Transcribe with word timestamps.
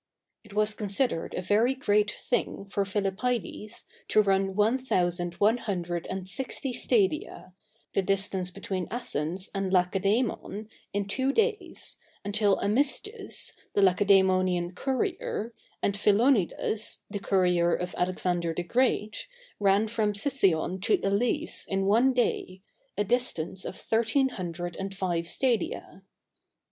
It 0.43 0.53
was 0.55 0.73
considered 0.73 1.35
a 1.35 1.43
very 1.43 1.75
great 1.75 2.09
thing 2.09 2.65
for 2.71 2.85
Philippides 2.85 3.83
to 4.07 4.23
run 4.23 4.55
one 4.55 4.79
thousand 4.83 5.35
one 5.35 5.57
hundred 5.57 6.07
and 6.07 6.27
sixty 6.27 6.73
stadia, 6.73 7.53
the 7.93 8.01
distance 8.01 8.49
between 8.49 8.87
Athens 8.89 9.51
and 9.53 9.71
Lacedæmon, 9.71 10.69
in 10.91 11.05
two 11.05 11.31
days, 11.31 11.97
until 12.25 12.57
Amystis, 12.61 13.53
the 13.75 13.81
Lacedæmonian 13.81 14.73
courier, 14.73 15.53
and 15.83 15.93
Philonides, 15.95 17.03
the 17.11 17.19
courier 17.19 17.75
of 17.75 17.93
Alexander 17.95 18.55
the 18.57 18.63
Great, 18.63 19.27
ran 19.59 19.87
from 19.87 20.15
Sicyon 20.15 20.81
to 20.81 20.99
Elis 21.03 21.67
in 21.67 21.85
one 21.85 22.11
day, 22.11 22.63
a 22.97 23.03
distance 23.03 23.63
of 23.65 23.75
thirteen 23.75 24.29
hundred 24.29 24.75
and 24.77 24.95
five 24.95 25.27
stadia. 25.29 26.01